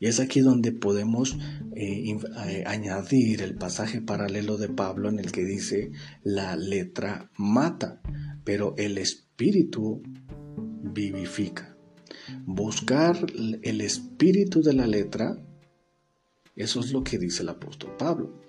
Y 0.00 0.06
es 0.06 0.20
aquí 0.20 0.40
donde 0.40 0.70
podemos 0.70 1.36
eh, 1.74 2.16
eh, 2.46 2.64
añadir 2.66 3.42
el 3.42 3.56
pasaje 3.56 4.00
paralelo 4.00 4.56
de 4.56 4.68
Pablo 4.68 5.08
en 5.08 5.18
el 5.18 5.32
que 5.32 5.44
dice 5.44 5.90
la 6.22 6.54
letra 6.54 7.32
mata, 7.36 8.00
pero 8.44 8.74
el 8.78 8.96
espíritu 8.96 10.02
vivifica. 10.82 11.76
Buscar 12.44 13.26
el 13.62 13.80
espíritu 13.80 14.62
de 14.62 14.74
la 14.74 14.86
letra, 14.86 15.36
eso 16.62 16.80
es 16.80 16.92
lo 16.92 17.02
que 17.04 17.18
dice 17.18 17.42
el 17.42 17.48
apóstol 17.48 17.96
Pablo. 17.98 18.40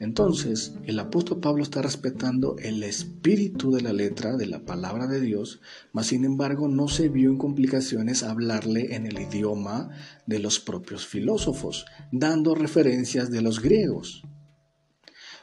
Entonces, 0.00 0.74
el 0.86 0.98
apóstol 0.98 1.40
Pablo 1.40 1.62
está 1.62 1.82
respetando 1.82 2.56
el 2.58 2.82
espíritu 2.82 3.70
de 3.70 3.82
la 3.82 3.92
letra 3.92 4.36
de 4.38 4.46
la 4.46 4.64
palabra 4.64 5.06
de 5.06 5.20
Dios, 5.20 5.60
mas 5.92 6.06
sin 6.06 6.24
embargo 6.24 6.68
no 6.68 6.88
se 6.88 7.10
vio 7.10 7.28
en 7.30 7.36
complicaciones 7.36 8.22
hablarle 8.22 8.94
en 8.94 9.04
el 9.04 9.20
idioma 9.20 9.90
de 10.26 10.38
los 10.38 10.58
propios 10.58 11.06
filósofos, 11.06 11.84
dando 12.12 12.54
referencias 12.54 13.30
de 13.30 13.42
los 13.42 13.60
griegos. 13.60 14.22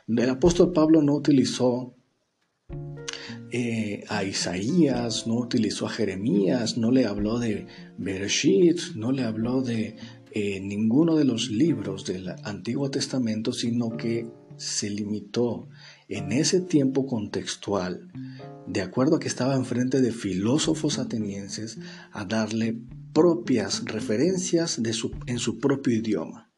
El 0.08 0.30
apóstol 0.30 0.74
Pablo 0.74 1.04
no 1.04 1.13
utilizó 1.13 1.93
eh, 3.52 4.04
a 4.10 4.24
Isaías, 4.24 5.28
no 5.28 5.36
utilizó 5.36 5.86
a 5.86 5.89
Jeremías, 5.89 6.78
no 6.78 6.91
le 6.91 7.06
habló 7.06 7.39
de 7.39 7.67
Bereshit, 7.98 8.96
no 8.96 9.12
le 9.12 9.24
habló 9.24 9.62
de 9.62 9.98
eh, 10.39 10.60
ninguno 10.60 11.15
de 11.15 11.26
los 11.26 11.50
libros 11.50 12.06
del 12.06 12.30
Antiguo 12.43 12.91
Testamento, 12.91 13.54
sino 13.54 13.97
que 13.97 14.28
se 14.56 14.88
limitó 14.88 15.67
en 16.10 16.32
ese 16.32 16.62
tiempo 16.62 17.08
contextual, 17.08 18.12
de 18.67 18.82
acuerdo 18.82 19.15
a 19.15 19.19
que 19.19 19.28
estaba 19.28 19.56
enfrente 19.56 20.00
de 20.00 20.12
filósofos 20.12 21.00
atenienses, 21.00 21.80
a 22.12 22.26
darle 22.26 22.80
propias 23.13 23.84
referencias 23.86 24.80
en 25.26 25.39
su 25.39 25.58
propio 25.58 25.95
idioma. 25.95 26.52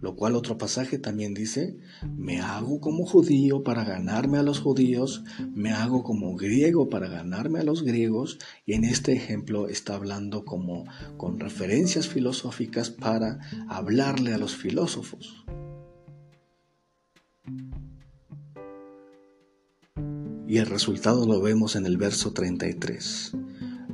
Lo 0.00 0.14
cual 0.14 0.36
otro 0.36 0.58
pasaje 0.58 0.98
también 0.98 1.34
dice, 1.34 1.78
me 2.16 2.40
hago 2.40 2.80
como 2.80 3.06
judío 3.06 3.64
para 3.64 3.82
ganarme 3.84 4.38
a 4.38 4.42
los 4.42 4.60
judíos, 4.60 5.24
me 5.54 5.72
hago 5.72 6.04
como 6.04 6.36
griego 6.36 6.88
para 6.88 7.08
ganarme 7.08 7.60
a 7.60 7.64
los 7.64 7.82
griegos, 7.82 8.38
y 8.66 8.74
en 8.74 8.84
este 8.84 9.12
ejemplo 9.12 9.68
está 9.68 9.94
hablando 9.94 10.44
como 10.44 10.84
con 11.16 11.40
referencias 11.40 12.08
filosóficas 12.08 12.90
para 12.90 13.40
hablarle 13.68 14.34
a 14.34 14.38
los 14.38 14.54
filósofos. 14.54 15.44
Y 20.46 20.56
el 20.56 20.66
resultado 20.66 21.26
lo 21.26 21.40
vemos 21.40 21.76
en 21.76 21.84
el 21.84 21.98
verso 21.98 22.32
33. 22.32 23.32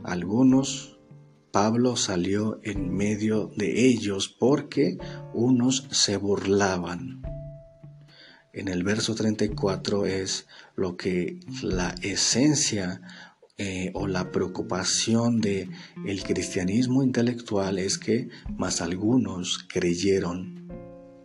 Algunos, 0.04 0.93
Pablo 1.54 1.94
salió 1.94 2.58
en 2.64 2.92
medio 2.92 3.46
de 3.56 3.86
ellos 3.86 4.28
porque 4.28 4.98
unos 5.32 5.86
se 5.92 6.16
burlaban. 6.16 7.22
En 8.52 8.66
el 8.66 8.82
verso 8.82 9.14
34 9.14 10.04
es 10.04 10.48
lo 10.74 10.96
que 10.96 11.38
la 11.62 11.94
esencia 12.02 13.02
eh, 13.56 13.92
o 13.94 14.08
la 14.08 14.32
preocupación 14.32 15.40
de 15.40 15.70
el 16.04 16.24
cristianismo 16.24 17.04
intelectual 17.04 17.78
es 17.78 17.98
que 17.98 18.30
más 18.56 18.80
algunos 18.80 19.64
creyeron 19.72 20.66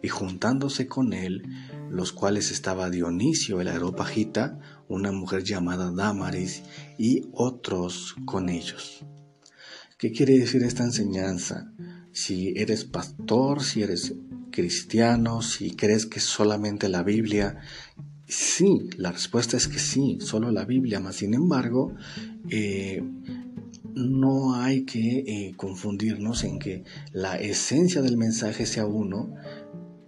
y 0.04 0.10
juntándose 0.10 0.86
con 0.88 1.13
él 1.13 1.42
los 1.89 2.12
cuales 2.12 2.52
estaba 2.52 2.92
Dionisio 2.92 3.62
el 3.62 3.68
Areopagita, 3.68 4.60
una 4.88 5.12
mujer 5.12 5.44
llamada 5.44 5.89
Damaris 5.89 6.62
y 7.00 7.24
otros 7.34 8.15
con 8.26 8.50
ellos. 8.50 9.04
¿Qué 10.00 10.14
quiere 10.14 10.40
decir 10.40 10.64
esta 10.64 10.86
enseñanza? 10.86 11.74
Si 12.14 12.54
eres 12.56 12.86
pastor, 12.86 13.62
si 13.62 13.84
eres 13.84 14.16
cristiano, 14.50 15.42
si 15.42 15.72
crees 15.72 16.06
que 16.06 16.22
solamente 16.22 16.88
la 16.88 17.04
Biblia, 17.04 17.58
sí, 18.26 18.90
la 18.96 19.12
respuesta 19.12 19.58
es 19.58 19.68
que 19.68 19.78
sí, 19.78 20.18
solo 20.22 20.52
la 20.52 20.64
Biblia, 20.64 21.02
mas 21.02 21.18
sin 21.18 21.34
embargo, 21.34 21.96
eh, 22.50 23.04
no 23.94 24.56
hay 24.56 24.86
que 24.86 25.26
eh, 25.28 25.54
confundirnos 25.58 26.46
en 26.46 26.60
que 26.60 26.86
la 27.12 27.36
esencia 27.38 28.02
del 28.02 28.16
mensaje 28.16 28.66
sea 28.66 28.86
uno, 28.86 29.36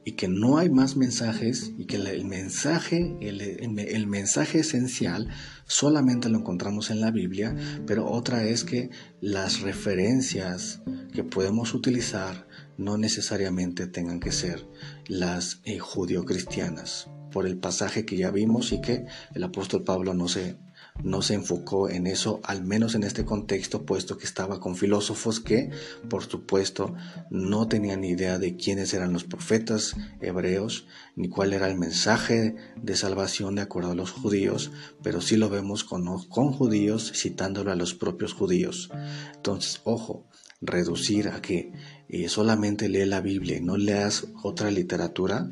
y 0.03 0.13
que 0.13 0.27
no 0.27 0.57
hay 0.57 0.69
más 0.69 0.95
mensajes 0.95 1.73
y 1.77 1.85
que 1.85 1.97
el 1.97 2.25
mensaje, 2.25 3.15
el, 3.21 4.07
mensaje 4.07 4.59
esencial 4.59 5.29
solamente 5.67 6.29
lo 6.29 6.39
encontramos 6.39 6.89
en 6.89 7.01
la 7.01 7.11
Biblia, 7.11 7.55
pero 7.85 8.09
otra 8.09 8.43
es 8.43 8.63
que 8.63 8.89
las 9.19 9.61
referencias 9.61 10.81
que 11.13 11.23
podemos 11.23 11.73
utilizar 11.73 12.47
no 12.77 12.97
necesariamente 12.97 13.87
tengan 13.87 14.19
que 14.19 14.31
ser 14.31 14.67
las 15.07 15.61
eh, 15.65 15.77
judio-cristianas, 15.77 17.09
por 17.31 17.45
el 17.45 17.57
pasaje 17.57 18.05
que 18.05 18.17
ya 18.17 18.31
vimos 18.31 18.71
y 18.71 18.81
que 18.81 19.05
el 19.33 19.43
apóstol 19.43 19.83
Pablo 19.83 20.13
no 20.13 20.27
se 20.27 20.57
no 21.03 21.21
se 21.21 21.33
enfocó 21.33 21.89
en 21.89 22.07
eso, 22.07 22.41
al 22.43 22.63
menos 22.63 22.95
en 22.95 23.03
este 23.03 23.25
contexto, 23.25 23.85
puesto 23.85 24.17
que 24.17 24.25
estaba 24.25 24.59
con 24.59 24.75
filósofos 24.75 25.39
que, 25.39 25.71
por 26.09 26.23
supuesto, 26.23 26.93
no 27.29 27.67
tenían 27.67 28.03
idea 28.03 28.37
de 28.37 28.55
quiénes 28.55 28.93
eran 28.93 29.13
los 29.13 29.23
profetas 29.23 29.95
hebreos, 30.19 30.87
ni 31.15 31.29
cuál 31.29 31.53
era 31.53 31.67
el 31.69 31.77
mensaje 31.77 32.55
de 32.81 32.95
salvación 32.95 33.55
de 33.55 33.61
acuerdo 33.61 33.91
a 33.91 33.95
los 33.95 34.11
judíos, 34.11 34.71
pero 35.03 35.21
sí 35.21 35.37
lo 35.37 35.49
vemos 35.49 35.83
con, 35.83 36.05
judíos 36.07 37.11
citándolo 37.15 37.71
a 37.71 37.75
los 37.75 37.93
propios 37.93 38.33
judíos. 38.33 38.89
Entonces, 39.35 39.81
ojo, 39.83 40.25
reducir 40.61 41.29
a 41.29 41.41
que 41.41 41.73
eh, 42.07 42.29
solamente 42.29 42.87
lee 42.87 43.05
la 43.05 43.21
Biblia 43.21 43.57
y 43.57 43.61
no 43.61 43.77
leas 43.77 44.27
otra 44.43 44.69
literatura, 44.69 45.51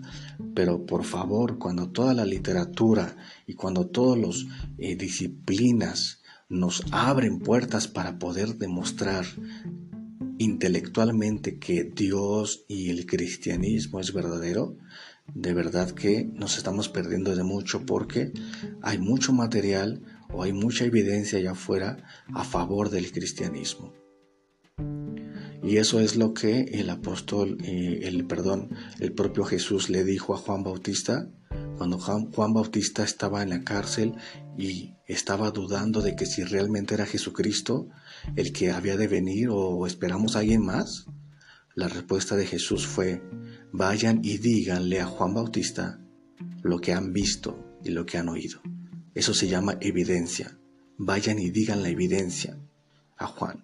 pero 0.53 0.85
por 0.85 1.03
favor, 1.03 1.57
cuando 1.57 1.89
toda 1.89 2.13
la 2.13 2.25
literatura 2.25 3.15
y 3.47 3.53
cuando 3.53 3.87
todas 3.87 4.19
las 4.19 4.45
eh, 4.77 4.95
disciplinas 4.95 6.21
nos 6.47 6.83
abren 6.91 7.39
puertas 7.39 7.87
para 7.87 8.17
poder 8.17 8.57
demostrar 8.57 9.25
intelectualmente 10.39 11.59
que 11.59 11.83
Dios 11.83 12.63
y 12.67 12.89
el 12.89 13.05
cristianismo 13.05 13.99
es 13.99 14.13
verdadero, 14.13 14.77
de 15.33 15.53
verdad 15.53 15.91
que 15.91 16.25
nos 16.33 16.57
estamos 16.57 16.89
perdiendo 16.89 17.35
de 17.35 17.43
mucho 17.43 17.85
porque 17.85 18.31
hay 18.81 18.97
mucho 18.97 19.33
material 19.33 20.01
o 20.31 20.43
hay 20.43 20.53
mucha 20.53 20.85
evidencia 20.85 21.39
allá 21.39 21.51
afuera 21.51 21.97
a 22.33 22.43
favor 22.43 22.89
del 22.89 23.11
cristianismo. 23.11 23.93
Y 25.61 25.77
eso 25.77 25.99
es 25.99 26.15
lo 26.15 26.33
que 26.33 26.61
el 26.73 26.89
apóstol, 26.89 27.57
eh, 27.63 28.01
el 28.03 28.25
perdón, 28.25 28.69
el 28.99 29.13
propio 29.13 29.43
Jesús 29.43 29.89
le 29.89 30.03
dijo 30.03 30.33
a 30.33 30.37
Juan 30.37 30.63
Bautista 30.63 31.29
cuando 31.77 31.97
Juan, 31.97 32.31
Juan 32.31 32.53
Bautista 32.53 33.03
estaba 33.03 33.41
en 33.41 33.49
la 33.49 33.63
cárcel 33.63 34.15
y 34.57 34.95
estaba 35.07 35.51
dudando 35.51 36.01
de 36.01 36.15
que 36.15 36.25
si 36.25 36.43
realmente 36.43 36.93
era 36.93 37.05
Jesucristo 37.05 37.87
el 38.35 38.51
que 38.51 38.71
había 38.71 38.97
de 38.97 39.07
venir 39.07 39.47
o 39.49 39.87
esperamos 39.87 40.35
a 40.35 40.39
alguien 40.39 40.65
más. 40.65 41.05
La 41.79 41.87
respuesta 41.87 42.35
de 42.35 42.45
Jesús 42.45 42.85
fue, 42.85 43.23
vayan 43.71 44.19
y 44.21 44.37
díganle 44.37 44.99
a 44.99 45.05
Juan 45.05 45.33
Bautista 45.33 46.01
lo 46.61 46.79
que 46.79 46.91
han 46.91 47.13
visto 47.13 47.77
y 47.85 47.91
lo 47.91 48.05
que 48.05 48.17
han 48.17 48.27
oído. 48.27 48.59
Eso 49.15 49.33
se 49.33 49.47
llama 49.47 49.77
evidencia. 49.79 50.59
Vayan 50.97 51.39
y 51.39 51.51
digan 51.51 51.81
la 51.81 51.87
evidencia 51.87 52.59
a 53.15 53.27
Juan. 53.27 53.63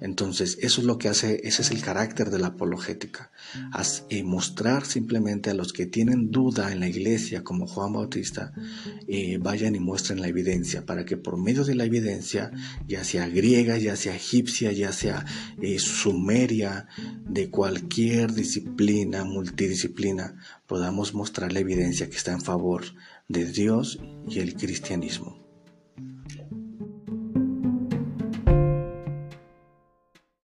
Entonces, 0.00 0.58
eso 0.60 0.80
es 0.80 0.86
lo 0.86 0.98
que 0.98 1.08
hace, 1.08 1.40
ese 1.44 1.62
es 1.62 1.70
el 1.70 1.82
carácter 1.82 2.30
de 2.30 2.38
la 2.38 2.48
apologética, 2.48 3.30
y 4.08 4.22
mostrar 4.22 4.84
simplemente 4.84 5.50
a 5.50 5.54
los 5.54 5.72
que 5.72 5.86
tienen 5.86 6.30
duda 6.30 6.72
en 6.72 6.80
la 6.80 6.88
iglesia, 6.88 7.42
como 7.42 7.66
Juan 7.66 7.92
Bautista, 7.92 8.52
eh, 9.08 9.38
vayan 9.38 9.74
y 9.74 9.80
muestren 9.80 10.20
la 10.20 10.28
evidencia, 10.28 10.84
para 10.84 11.04
que 11.04 11.16
por 11.16 11.38
medio 11.38 11.64
de 11.64 11.74
la 11.74 11.84
evidencia, 11.84 12.50
ya 12.86 13.04
sea 13.04 13.28
griega, 13.28 13.78
ya 13.78 13.96
sea 13.96 14.14
egipcia, 14.14 14.72
ya 14.72 14.92
sea 14.92 15.24
eh, 15.60 15.78
sumeria, 15.78 16.86
de 17.28 17.50
cualquier 17.50 18.32
disciplina, 18.32 19.24
multidisciplina, 19.24 20.36
podamos 20.66 21.14
mostrar 21.14 21.52
la 21.52 21.60
evidencia 21.60 22.08
que 22.08 22.16
está 22.16 22.32
en 22.32 22.40
favor 22.40 22.84
de 23.28 23.44
Dios 23.44 23.98
y 24.28 24.40
el 24.40 24.54
cristianismo. 24.54 25.45